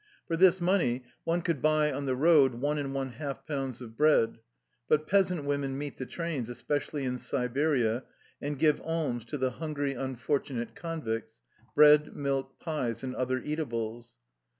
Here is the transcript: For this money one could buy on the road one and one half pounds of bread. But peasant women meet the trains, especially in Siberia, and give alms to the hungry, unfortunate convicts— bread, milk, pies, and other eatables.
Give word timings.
For 0.25 0.35
this 0.35 0.59
money 0.59 1.03
one 1.25 1.43
could 1.43 1.61
buy 1.61 1.91
on 1.91 2.05
the 2.05 2.15
road 2.15 2.55
one 2.55 2.79
and 2.79 2.91
one 2.91 3.09
half 3.11 3.45
pounds 3.45 3.81
of 3.83 3.95
bread. 3.95 4.39
But 4.87 5.05
peasant 5.05 5.43
women 5.45 5.77
meet 5.77 5.97
the 5.99 6.07
trains, 6.07 6.49
especially 6.49 7.03
in 7.03 7.19
Siberia, 7.19 8.05
and 8.41 8.57
give 8.57 8.81
alms 8.81 9.25
to 9.25 9.37
the 9.37 9.51
hungry, 9.51 9.93
unfortunate 9.93 10.73
convicts— 10.73 11.39
bread, 11.75 12.15
milk, 12.15 12.59
pies, 12.59 13.03
and 13.03 13.15
other 13.15 13.43
eatables. 13.43 14.17